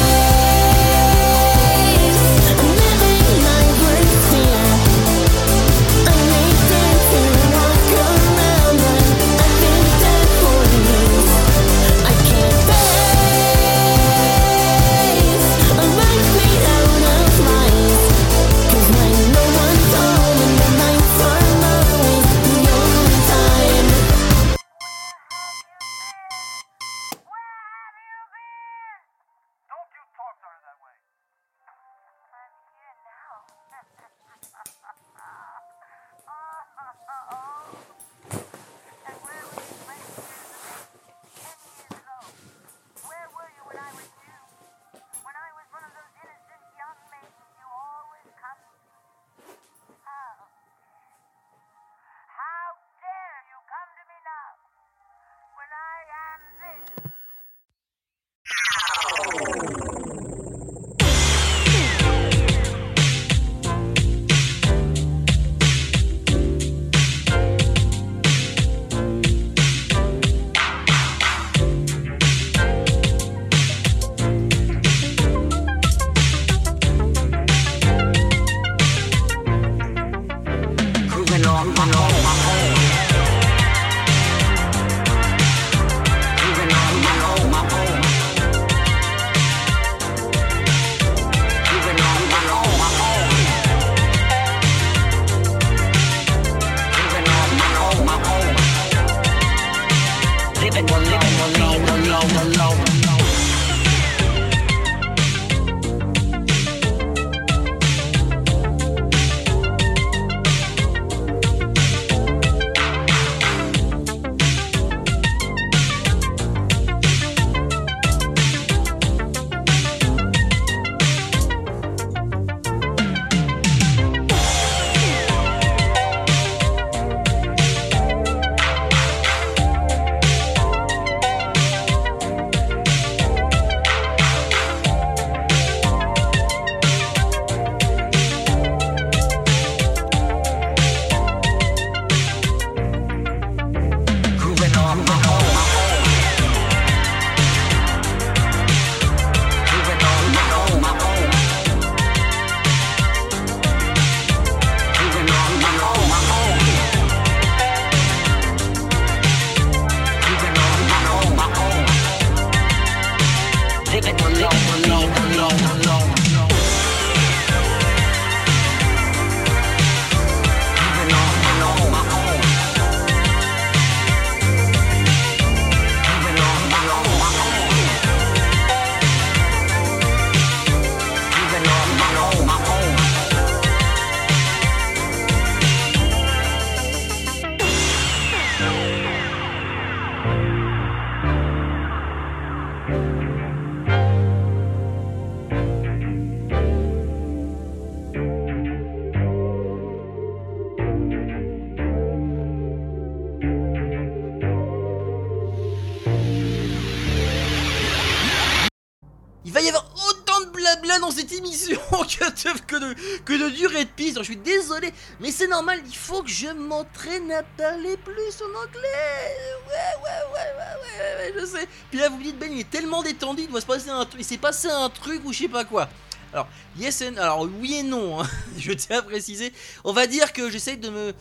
[213.69, 214.17] Que de piste.
[214.17, 218.65] Je suis désolé, mais c'est normal, il faut que je m'entraîne à parler plus en
[218.65, 219.33] anglais.
[219.67, 221.67] Ouais, ouais, ouais, ouais, ouais, je sais.
[221.89, 224.05] Puis là, vous me dites, Ben, il est tellement détendu, il doit se passer un
[224.05, 225.89] truc, il s'est passé un truc ou je sais pas quoi.
[226.33, 226.47] Alors,
[226.77, 227.17] yes and...
[227.17, 228.27] Alors, oui et non, hein.
[228.57, 229.53] je tiens à préciser.
[229.83, 231.13] On va dire que j'essaye de me...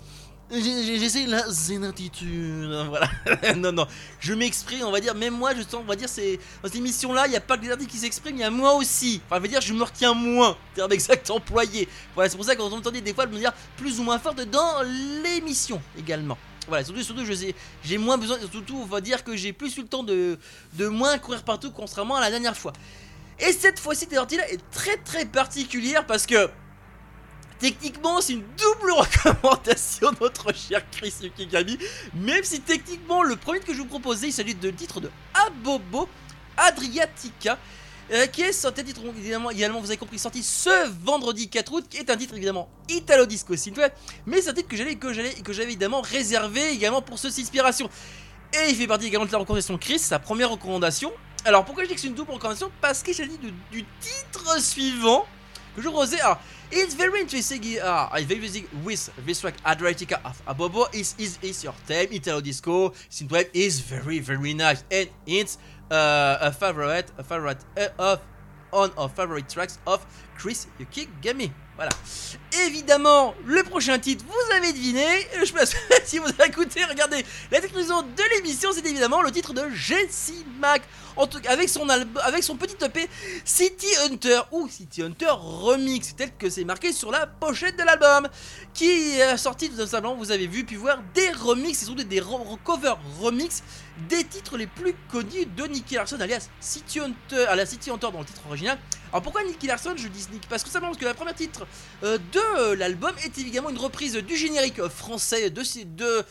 [0.53, 3.09] J'essaye la zénatitude, voilà.
[3.57, 3.87] non, non,
[4.21, 6.77] je m'exprime, on va dire, même moi, je sens, on va dire, c'est dans cette
[6.77, 9.23] émission-là, il n'y a pas que les artistes qui s'expriment, il y a moi aussi.
[9.25, 11.89] Enfin, je veux dire, je me retiens moins, terme exact employé.
[12.15, 14.83] Voilà, c'est pour ça que entendait des fois, me dire plus ou moins forte dans
[15.23, 16.37] l'émission également.
[16.69, 17.25] Voilà, surtout, surtout,
[17.83, 20.39] j'ai moins besoin, surtout, on va dire que j'ai plus eu le temps de,
[20.75, 22.75] de moins courir partout, contrairement à la dernière fois.
[23.41, 26.51] Et cette fois-ci, cette sortie-là est très très particulière parce que
[27.63, 31.79] techniquement, c'est une double recommandation de notre cher Chris Yukigami.
[32.15, 35.09] Même si techniquement, le premier que je vous proposais, il s'agit de titre de
[35.47, 36.09] Abobo
[36.57, 37.59] Adriatica.
[38.11, 41.99] euh, qui est sorti, évidemment, également, vous avez compris, sorti ce vendredi 4 août, qui
[41.99, 43.93] est un titre évidemment Italo Disco Synthwave,
[44.27, 47.41] mais c'est un titre que j'allais que j'allais que j'avais évidemment réservé également pour ceci
[47.43, 47.89] inspiration.
[48.53, 51.11] Et il fait partie également de la recommandation Chris, sa première recommandation.
[51.47, 52.71] Alors pourquoi je dis que c'est une double recommandation?
[52.83, 55.25] Parce qu'il s'agit de- du titre suivant
[55.75, 55.99] que je vous.
[56.21, 56.39] Alors,
[56.75, 57.61] It's very interesting.
[57.79, 60.89] Uh, it's very interesting with this track Adriatica of Abobo.
[60.95, 65.59] Is is is your theme Italo disco synthwave is very very nice and it's
[65.91, 68.25] uh, a favorite a favorite uh, of
[68.73, 70.01] on of favorite tracks of
[70.35, 71.53] Chris Yukigami.
[71.77, 71.91] Voilà.
[72.67, 75.05] Évidemment, le prochain titre, vous avez deviné.
[75.43, 75.65] Je pas
[76.05, 77.25] si vous avez écouté, regardez.
[77.51, 80.83] La conclusion de l'émission, c'est évidemment le titre de Jessie Mac.
[81.17, 83.09] En tout cas, avec son, avec son petit EP
[83.45, 88.29] City Hunter ou City Hunter Remix, tel que c'est marqué sur la pochette de l'album,
[88.75, 92.59] qui est sorti de simplement, vous avez vu, puis voir des remixes, surtout des re-
[92.65, 93.63] covers remix
[94.09, 98.21] des titres les plus connus de Nicky Larson, alias City Hunter, alias City Hunter dans
[98.21, 98.79] le titre original.
[99.13, 101.67] Alors pourquoi Nicky Larson Je dis Nick parce que simplement parce que le premier titre
[102.03, 106.25] euh, de euh, l'album est évidemment une reprise du générique euh, français de de,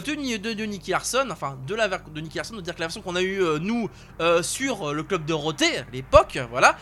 [0.00, 3.00] de, Ni- de, de Nicky Larson, enfin de la de Nicky Larson, que la version
[3.02, 3.88] qu'on a eu nous
[4.42, 6.76] sur le club Dorothée à l'époque, voilà.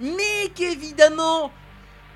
[0.00, 1.50] Mais qu'évidemment,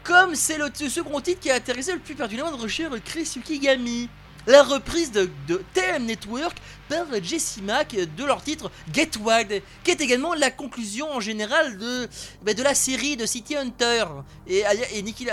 [0.04, 4.08] comme c'est le second titre qui a intéressé le plus particulièrement de recherche Chris Yukigami,
[4.52, 6.56] la reprise de, de TM Network
[6.88, 11.76] par Jesse Mack de leur titre Get Wild, qui est également la conclusion en général
[11.78, 12.08] de,
[12.42, 14.04] bah, de la série de City Hunter.
[14.46, 15.26] Et, et Nicky-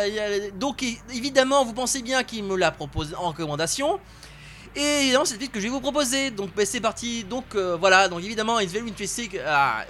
[0.55, 3.99] donc é- évidemment, vous pensez bien qu'il me l'a proposé en recommandation.
[4.77, 6.31] Et évidemment, c'est le titre que je vais vous proposer.
[6.31, 7.23] Donc bah, c'est parti.
[7.23, 8.09] Donc euh, voilà.
[8.09, 9.29] Donc évidemment, It's Very Interesting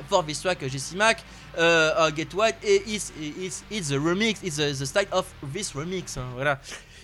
[0.07, 1.23] for this track Jesse Mack,
[1.57, 5.25] uh, uh, Get Wild, et it's, it's, it's the remix, it's the, the style of
[5.51, 6.15] this remix.
[6.17, 6.59] hein, voilà.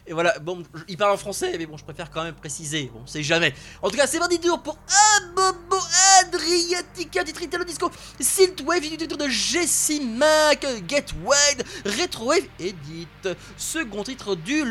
[0.07, 3.01] Et voilà, bon, il parle en français, mais bon, je préfère quand même préciser, bon,
[3.05, 3.53] c'est jamais.
[3.81, 4.77] En tout cas, c'est parti tour pour
[5.17, 5.77] Abobo
[6.21, 7.89] Adriatica, titre Italo Disco,
[8.19, 14.63] Synthwave, du titre de Jesse Mack, Get Wild, Retrowave Edit, second titre du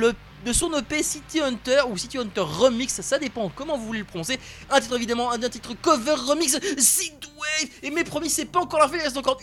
[0.45, 4.05] de son EP City Hunter ou City Hunter Remix, ça dépend comment vous voulez le
[4.05, 4.39] prononcer.
[4.71, 7.69] Un titre évidemment, un, titre cover remix, Synthwave.
[7.83, 9.39] Et mes promis, c'est pas encore la fin, il reste encore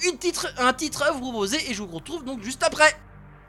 [0.58, 2.96] un titre à vous proposer et je vous retrouve donc juste après.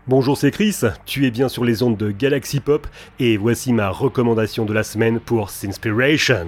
[0.09, 2.87] Bonjour, c'est Chris, tu es bien sur les ondes de Galaxy Pop
[3.21, 6.47] et voici ma recommandation de la semaine pour Sinspiration.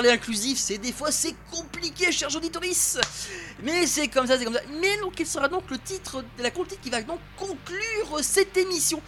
[0.00, 2.96] Parler inclusif, c'est des fois c'est compliqué, chers auditoris.
[3.62, 4.62] Mais c'est comme ça, c'est comme ça.
[4.80, 8.56] Mais donc, quel sera donc le titre de la titre qui va donc conclure cette
[8.56, 9.02] émission?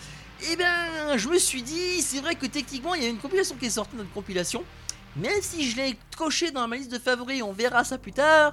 [0.51, 3.57] Eh bien, je me suis dit, c'est vrai que techniquement, il y a une compilation
[3.57, 4.63] qui est sortie, notre compilation.
[5.17, 8.53] Même si je l'ai coché dans ma liste de favoris, on verra ça plus tard.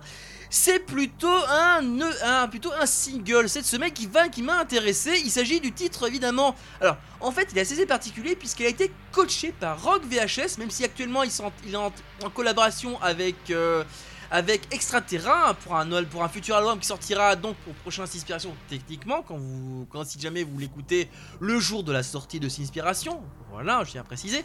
[0.51, 5.21] C'est plutôt un, plutôt un single cette semaine qui va qui m'a intéressé.
[5.23, 6.55] Il s'agit du titre évidemment.
[6.81, 10.71] Alors en fait il est assez particulier puisqu'il a été coaché par Rock VHS, même
[10.71, 11.93] si actuellement il, est en,
[12.23, 13.83] en collaboration avec euh,
[14.31, 19.23] avec Extraterrain pour un pour un futur album qui sortira donc au prochain Inspiration techniquement
[19.23, 21.09] quand vous quand si jamais vous l'écoutez
[21.39, 23.21] le jour de la sortie de Inspiration.
[23.51, 24.43] Voilà, je tiens à préciser.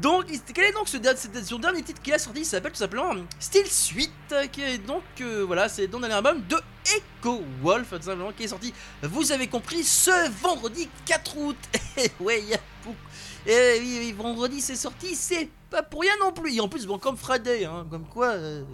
[0.00, 0.96] Donc, quel est donc ce,
[1.44, 2.40] son dernier titre qu'il a sorti?
[2.40, 6.42] Il s'appelle tout simplement Sweet, euh, qui est donc, euh, voilà, c'est dans un album
[6.48, 6.56] de
[6.96, 11.56] Echo Wolf, tout simplement, qui est sorti, vous avez compris, ce vendredi 4 août.
[11.96, 12.96] Et ouais, il y a beaucoup.
[13.46, 16.54] Et oui, oui, vendredi c'est sorti, c'est pas pour rien non plus.
[16.54, 18.30] Et en plus, bon, comme Friday, hein, comme quoi.
[18.30, 18.64] euh,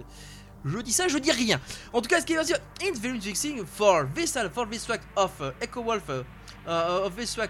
[0.64, 1.60] je dis ça, je dis rien.
[1.92, 5.02] En tout cas, ce qui est sûr, it's very fixing for this, for this track
[5.16, 6.22] of uh, Echo Wolf, uh,
[6.66, 7.42] uh, of this uh,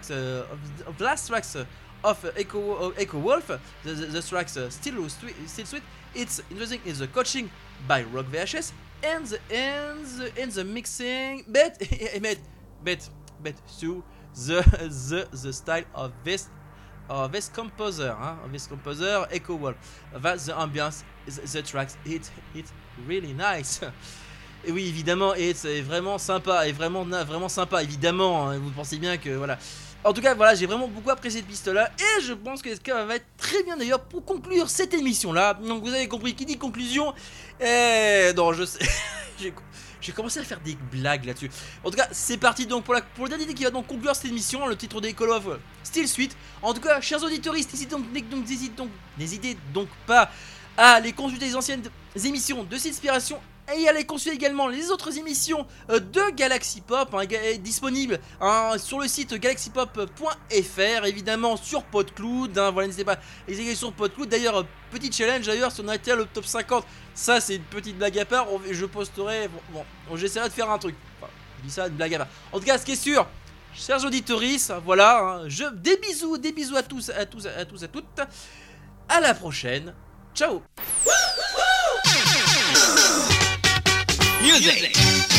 [0.51, 1.57] of, of last tracks
[2.03, 3.47] of Echo, Echo Wolf,
[3.83, 5.83] the, the, the tracks still, sweet, still sweet.
[6.15, 7.51] It's interesting is the coaching
[7.87, 8.71] by Rock VHS
[9.03, 11.77] and the and the, and the mixing, but
[12.21, 12.37] but
[12.83, 13.09] but
[13.43, 14.03] but to
[14.35, 14.61] the
[15.09, 16.49] the the style of this
[17.09, 19.75] of this composer, hein, this composer Echo Wolf.
[20.13, 22.71] That's the ambiance, the, the tracks, it it's
[23.07, 23.81] really nice.
[24.65, 28.49] Et oui, évidemment, et c'est vraiment sympa, et vraiment, vraiment sympa, évidemment.
[28.49, 29.57] hein, vous pensez bien que voilà.
[30.03, 33.05] En tout cas, voilà, j'ai vraiment beaucoup apprécié cette piste-là, et je pense que ça
[33.05, 35.53] va être très bien d'ailleurs pour conclure cette émission-là.
[35.55, 37.13] Donc vous avez compris qui dit conclusion.
[37.59, 38.79] Et non, je sais,
[40.01, 41.49] j'ai commencé à faire des blagues là-dessus.
[41.83, 44.15] En tout cas, c'est parti donc pour, la, pour le dernier qui va donc conclure
[44.15, 45.47] cette émission, le titre des Call of
[45.83, 46.35] Still Suite.
[46.61, 50.29] En tout cas, chers auditoristes, n'hésitez donc, donc, donc pas
[50.77, 51.81] à aller consulter les anciennes
[52.25, 53.39] émissions de Inspiration
[53.77, 58.19] et à aller consulter également les autres émissions euh, de Galaxy Pop hein, ga- disponibles
[58.41, 63.93] hein, sur le site galaxypop.fr évidemment sur PodCloud hein, voilà n'hésitez pas à les sur
[63.93, 64.27] PodCloud.
[64.27, 66.83] D'ailleurs euh, petit challenge d'ailleurs si on a été à le top 50
[67.13, 70.79] ça c'est une petite blague à part je posterai bon, bon j'essaierai de faire un
[70.79, 70.95] truc.
[71.21, 72.27] Enfin je dis ça une blague à part.
[72.51, 73.27] En tout cas ce qui est sûr
[73.75, 77.83] chers auditoris voilà hein, je des bisous des bisous à tous à tous à tous
[77.83, 78.21] à toutes.
[79.07, 79.93] À la prochaine.
[80.33, 80.63] Ciao
[84.41, 85.38] Music!